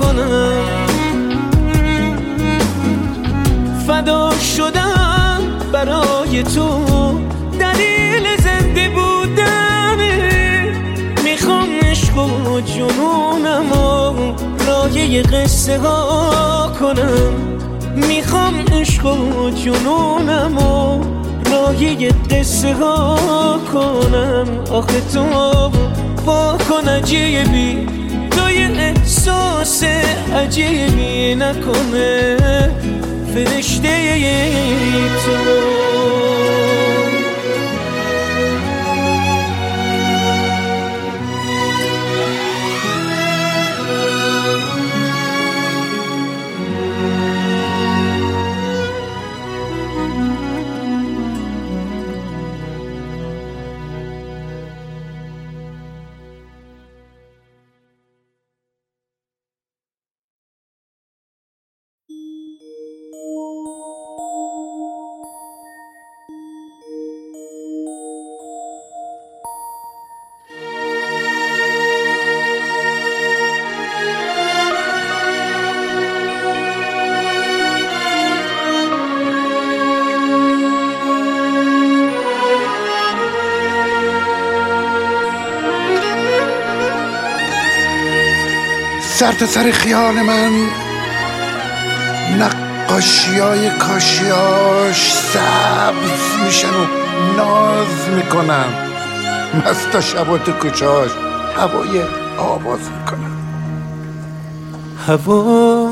کنم. 0.00 0.64
فدا 3.86 4.30
شدم 4.56 5.40
برای 5.72 6.42
تو. 6.42 6.78
دلیل 7.60 8.36
زنده 8.38 8.88
بودنه 8.88 10.12
می‌خوام 11.24 11.68
عشق 11.82 12.18
و 12.18 12.60
جنونم 12.60 13.72
و 13.72 14.34
رایه 14.66 15.22
قصه 15.22 15.78
ها 15.78 16.72
کنم. 16.80 17.32
می‌خوام 17.94 18.54
عشق 18.72 19.06
و 19.06 19.50
جنونم 19.50 20.58
و 20.58 21.00
راهی 21.52 22.08
قصه 22.08 22.74
ها 22.74 23.16
کنم. 23.72 24.46
آخه 24.72 25.00
تو 25.14 25.22
با 26.26 26.58
کن 26.68 26.88
عجیبی 26.88 27.86
تو 28.30 28.50
یه 28.50 28.70
احساس 28.76 29.82
عجیبی 30.34 31.34
نکنه. 31.34 32.36
فرشته 33.34 34.18
تو. 35.24 36.41
سر 89.22 89.32
تا 89.32 89.46
سر 89.46 89.70
خیال 89.70 90.14
من. 90.14 90.50
نقاشی 92.38 93.38
های 93.38 93.70
کاشیاش 93.70 95.12
سبز 95.12 96.44
میشن 96.44 96.68
و 96.68 96.86
ناز 97.36 98.08
می‌کنن. 98.16 98.64
مستا 99.54 100.00
شبا 100.00 100.38
تو 100.38 100.52
کچاش 100.52 101.10
هوای 101.56 102.02
آواز 102.38 102.80
می‌کنن. 102.80 103.30
هوا 105.06 105.90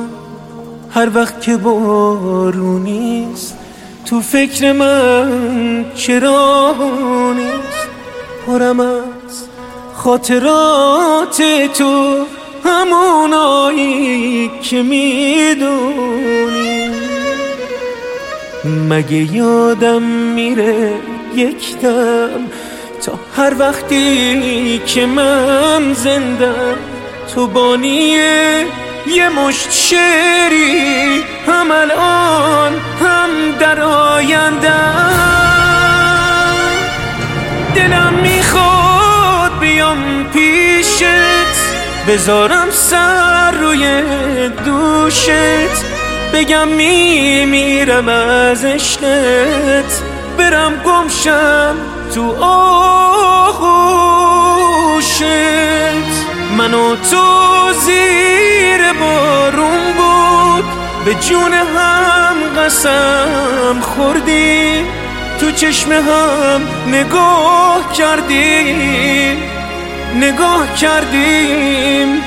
هر 0.95 1.09
وقت 1.15 1.41
که 1.41 1.57
بارونیست 1.57 3.57
تو 4.07 4.21
فکر 4.21 4.73
من 4.73 5.85
چرا 5.95 6.75
نیست؟ 7.37 7.89
پرم 8.47 8.81
از 8.81 9.45
خاطرات 9.95 11.43
تو. 11.79 12.25
همونایی 12.65 14.51
که 14.63 14.83
می‌دونی. 14.83 16.31
مگه 18.65 19.35
یادم 19.35 20.03
میره 20.03 20.93
یک 21.35 21.79
دم 21.79 22.51
تا 23.07 23.13
هر 23.37 23.55
وقتی 23.59 24.79
که 24.87 25.07
من 25.07 25.93
زندم 25.95 26.77
تو 27.35 27.47
بانیه 27.47 28.67
یه 29.07 29.29
مشت 29.29 29.71
شعری 29.71 31.23
هم 31.47 31.71
الان 31.71 32.73
هم 33.01 33.31
در 33.61 33.81
آینده 33.81 34.73
دلم 37.75 38.15
می‌خواد 38.23 39.59
بیام 39.61 40.25
پیشت 40.33 41.30
بذارم 42.11 42.71
سر 42.71 43.51
روی 43.51 44.03
دوشت. 44.65 45.85
بگم 46.35 46.69
میمیرم 46.69 48.09
از 48.09 48.65
عشقت. 48.65 50.03
برم 50.39 50.73
گمشم 50.85 51.77
تو 52.15 52.45
آغوشت. 52.45 53.63
منو 56.59 56.97
تو 56.97 57.73
زیر 57.73 58.93
بارون 58.93 59.93
بود. 59.97 60.65
به 61.05 61.15
جون 61.15 61.53
هم 61.53 62.37
قسم 62.65 63.81
خوردی. 63.81 64.85
تو 65.41 65.51
چشم 65.51 65.93
هم 65.93 66.61
نگاه 66.87 67.93
کردی. 67.93 69.60
نگاه 70.15 70.75
کردیم 70.75 72.23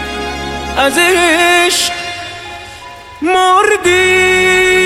از 0.77 0.97
عشق 0.97 1.93
مردیم. 3.21 4.82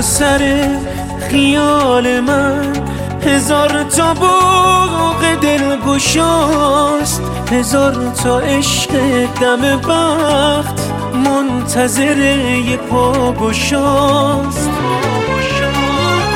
سر 0.00 0.68
خیال 1.30 2.20
من. 2.20 2.72
هزار 3.26 3.82
تا 3.82 4.14
بوق 4.14 5.34
دل 5.42 5.76
گشاست 5.86 7.22
هزار 7.50 8.12
تا 8.24 8.38
عشق 8.38 8.90
دم 9.40 9.76
بخت. 9.76 10.80
منتظر 11.14 12.18
یه 12.18 12.76
پا 12.76 13.32
گشاست. 13.32 14.70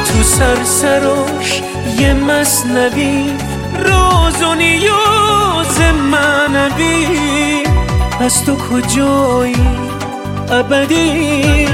تو 0.07 0.23
سرسراش 0.23 1.63
یه 1.99 2.15
مصنبی 2.15 3.33
راز 3.79 4.43
و 4.43 4.55
نیاز 4.55 5.81
منوی 6.11 7.07
از 8.21 8.45
تو 8.45 8.57
کجایی 8.57 9.67
ابدی؟ 10.51 11.69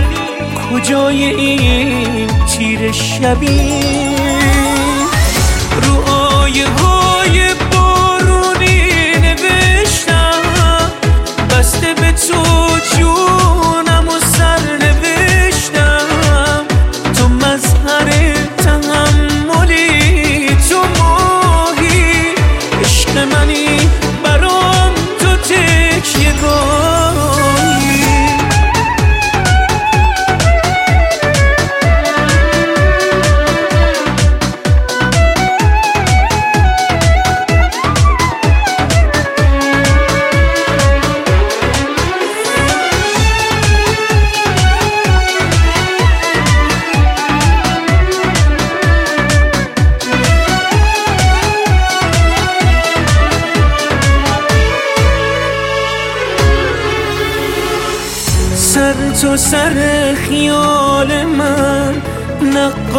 کجای 0.70 1.24
این 1.24 2.26
تیر 2.26 2.92
شبی؟ 2.92 3.74
رو 5.82 6.10
آیه 6.10 6.68
های 6.68 6.99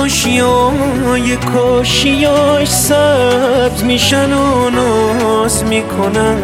نقاشیای 0.01 1.35
کاشیاش 1.35 2.69
سبز 2.69 3.83
میشن 3.83 4.33
و 4.33 4.69
ناز 4.69 5.63
می‌کنن. 5.63 6.37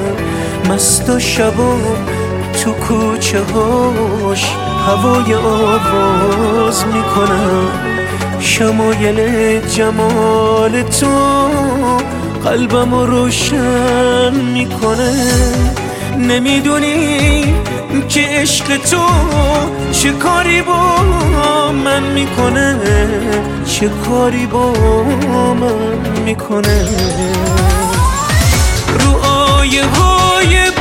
مست 0.69 1.09
و 1.09 1.19
شبا 1.19 1.77
تو 2.63 2.71
کوچه 2.71 3.43
هاش 3.43 4.45
هوای 4.87 5.35
آواز 5.35 6.85
می‌کنن. 6.85 7.67
شمایل 8.39 9.59
جمال 9.59 10.81
تو 10.81 11.07
قلبم 12.43 12.93
رو 12.93 13.05
روشن 13.05 14.35
می‌کنه. 14.53 15.13
نمی‌دونی 16.19 17.43
که 18.09 18.21
عشق 18.21 18.77
تو 18.77 19.05
چه 19.91 20.11
کاری 20.11 20.61
با 20.61 21.01
من 21.71 22.03
می‌کنه؟ 22.03 22.79
چه 23.65 23.89
کاری 23.89 24.45
با 24.45 24.73
من 25.53 26.21
می‌کنه؟ 26.25 26.85
رو 28.99 29.25
آیه 29.25 29.85
های 29.85 30.71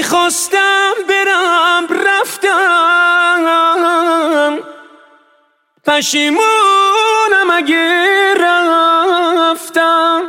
نمی‌خواستم 0.00 0.94
برم 1.08 1.86
رفتم. 2.06 3.40
پشیمونم 5.86 7.50
اگه 7.52 8.34
رفتم. 8.34 10.22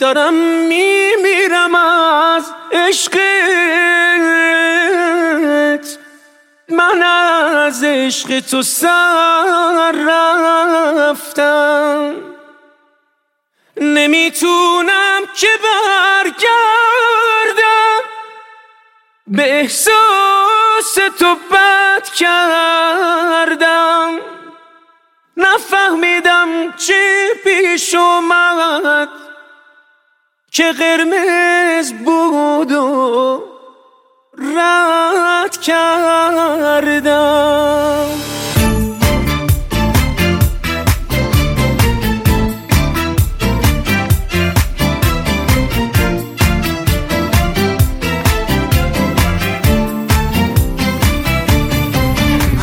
دارم 0.00 0.34
میمیرم 0.34 1.74
از 1.74 2.52
عشقت. 2.72 3.20
من 6.68 7.02
از 7.02 7.84
عشق 7.84 8.40
تو 8.40 8.62
سر 8.62 9.92
رفتم. 11.10 12.14
نمی‌تونم 13.76 15.22
که 15.36 15.48
برگردم. 15.62 16.30
به 19.30 19.60
احساس 19.60 20.94
تو 21.18 21.36
بد 21.52 22.08
کردم. 22.18 24.10
نفهمیدم 25.36 26.72
چی 26.72 27.28
پیش 27.44 27.94
اومد 27.94 29.08
که 30.52 30.72
قرمز 30.72 31.92
بود 31.92 32.72
و 32.72 33.42
رد 34.38 35.60
کردم. 35.60 36.90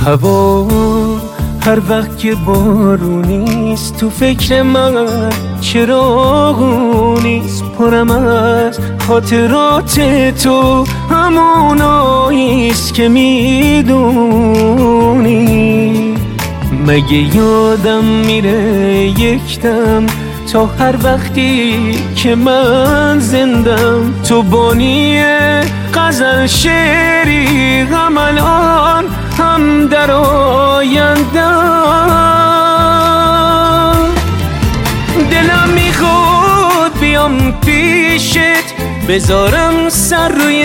هوا 0.08 0.68
هر 1.66 1.80
وقت 1.90 2.18
که 2.18 2.36
بارونیست 2.36 3.98
تو 3.98 4.10
فکر 4.10 4.62
من 4.62 5.30
چراغونیست 5.62 7.64
پرم 7.64 8.12
از 8.12 8.80
خاطرات 9.08 10.00
تو 10.44 10.86
هموناییست 11.10 12.94
که 12.94 13.10
می‌دونی. 13.10 13.88
مگه 16.88 17.36
یادم 17.36 18.04
میره 18.04 18.94
یک 19.20 19.60
دم 19.60 20.06
تا 20.54 20.66
هر 20.66 20.96
وقتی 21.04 21.76
که 22.16 22.36
من 22.36 23.20
زندم 23.20 24.14
تو 24.30 24.44
بانی 24.44 25.24
غزل 25.94 26.46
شعری 26.46 27.80
هم 27.80 28.18
در 29.88 30.12
آیندم 30.12 31.78
دلم 35.32 35.70
می‌خواد 35.76 37.00
بیام 37.00 37.52
پیشت 37.52 38.74
بذارم 39.10 39.90
سر 39.90 40.30
روی 40.30 40.64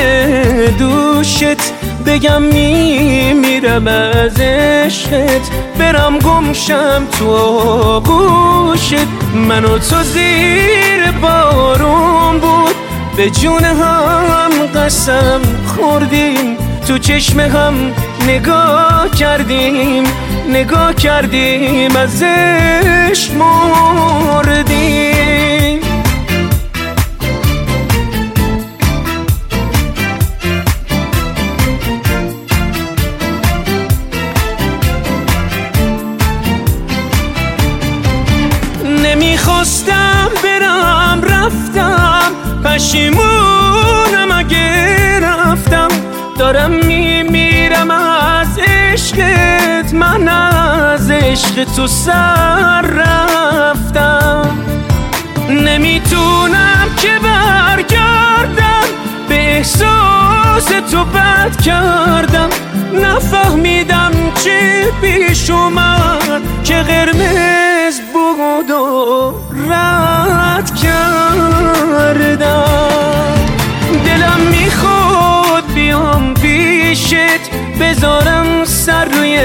دوشت. 0.79 1.73
بگم 2.07 2.43
میمیرم 2.43 3.87
از 3.89 4.41
عشقت 4.41 5.51
برم 5.79 6.19
گمشم 6.19 7.07
تو 7.19 7.31
آغوشت. 7.31 9.07
منو 9.49 9.79
تو 9.79 10.03
زیر 10.03 11.11
بارون 11.23 12.39
بود 12.39 12.75
به 13.17 13.31
جون 13.31 13.65
هم 13.65 14.51
قسم 14.75 15.41
خوردیم. 15.67 16.72
تو 16.87 16.99
چشم 16.99 17.41
هم 17.41 17.75
نگاه 18.29 19.11
کردیم 19.11 20.05
نگاه 20.49 20.95
کردیم 20.95 21.97
ازش 21.97 23.31
مردیم. 23.31 24.83
نمی‌خواستم 39.05 40.29
برم 40.45 41.23
رفتم 41.25 42.33
رفتم 42.65 43.62
دارم 46.43 46.71
میمیرم 46.71 47.91
از 47.91 48.59
عشقت. 48.59 49.95
من 49.95 50.29
از 50.29 51.11
عشق 51.11 51.65
تو 51.77 51.87
سر 51.87 52.83
رفتم. 52.83 54.59
نمی‌تونم 55.51 56.89
که 56.97 57.09
برگردم. 57.23 58.85
به 59.29 59.57
احساس 59.57 60.65
تو 60.91 61.05
بد 61.05 61.61
کردم. 61.61 62.49
نفهمیدم 63.03 64.13
چه 64.45 64.85
پیش 65.01 65.51
اومد. 65.51 66.43
که 66.65 66.75
قرمز 66.75 68.01
بود 68.13 68.71
و 68.71 69.35
رد 69.71 70.75
کردم. 70.75 72.43
پیشت 77.13 77.51
بذارم 77.81 78.65
سر 78.65 79.05
روی 79.05 79.39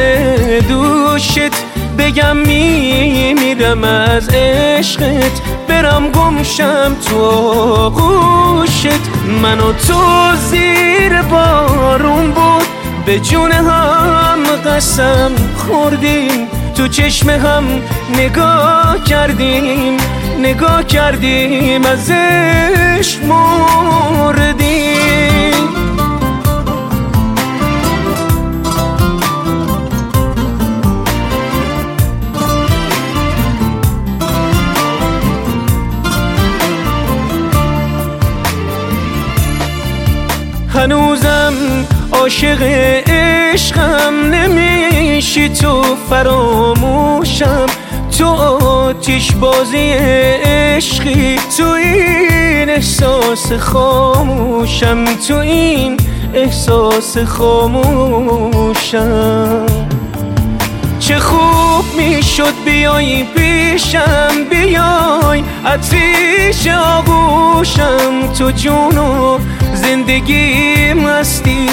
دوشت. 0.62 1.52
بگم 1.98 2.38
میمیرم 2.38 3.84
از 3.84 4.30
عشقت 4.30 5.42
برم 5.68 6.12
گمشم 6.12 6.96
تو 7.06 7.26
آغوشت. 7.26 9.02
منو 9.42 9.74
تو 9.74 10.36
زیر 10.36 11.22
بارون 11.22 12.32
بود 12.32 12.68
به 13.06 13.20
جون 13.20 13.52
هم 13.52 14.44
قسم 14.66 15.32
خوردیم. 15.58 16.48
تو 16.76 16.88
چشم 16.88 17.30
هم 17.30 17.64
نگاه 18.16 19.04
کردیم 19.06 19.98
نگاه 20.40 20.84
کردیم 20.84 21.86
ازش 21.86 23.18
مردیم 23.18 24.68
هنوزم 40.88 41.54
عاشق 42.12 42.62
عشقم 42.62 44.14
نمیشی 44.32 45.50
تو 45.50 45.84
فراموشم. 46.10 47.66
تو 48.18 48.26
آتیش 48.26 49.32
بازی 49.32 49.78
عشقی 49.78 51.40
تو 51.58 51.64
این 51.64 52.70
احساس 52.70 53.54
خاموشم. 53.54 55.06
تو 55.28 55.36
این 55.36 55.98
احساس 56.34 57.18
خاموشم. 57.18 58.46
چه 61.00 61.20
خوب 61.20 61.86
می‌شد 61.98 62.54
بیای 62.66 63.24
پیشم 63.24 64.44
بیای 64.50 65.44
عطیش 65.66 66.68
آغوشم. 66.68 68.34
تو 68.38 68.52
جونو 68.52 69.38
زندگی 69.88 70.94
مستی 70.94 71.70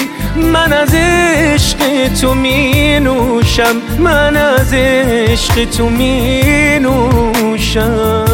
من 0.53 0.73
از 0.73 0.89
عشق 0.93 1.77
تو 2.21 2.33
می 2.33 2.99
نوشم 2.99 3.75
من 3.99 4.37
از 4.37 4.73
عشق 4.73 5.65
تو 5.65 5.89
می 5.89 6.79
نوشم 6.79 8.25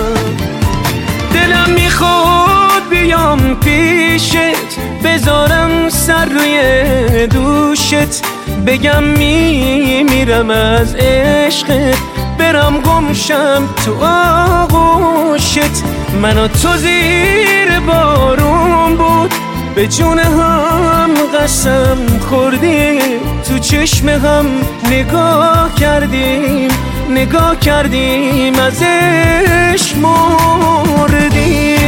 دلم 1.34 1.70
می‌خواد 1.70 2.90
بیام 2.90 3.56
پیشت. 3.56 4.80
بذارم 5.04 5.90
سر 5.90 6.26
روی 6.26 7.28
دوشت. 7.28 8.22
بگم 8.68 9.04
میمیرم 9.04 10.50
از 10.50 10.96
عشقت. 10.96 11.98
برم 12.38 12.82
گمشم 12.82 13.70
تو 13.86 14.06
آغوشت. 14.06 15.84
منو 16.22 16.48
تو 16.48 16.78
زیر 16.78 17.80
بارون 17.88 18.96
بود. 18.96 19.51
به 19.76 19.88
جون 19.88 20.20
هم 20.20 21.14
قسم 21.40 21.98
خوردیم 22.30 23.20
تو 23.48 23.60
چشم 23.60 24.10
هم 24.10 24.46
نگاه 24.92 25.76
کردیم 25.76 26.72
نگاه 27.10 27.60
کردیم 27.60 28.54
ازش 28.60 29.96
مردیم. 29.96 31.81